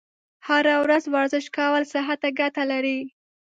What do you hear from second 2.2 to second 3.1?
ته ګټه لري.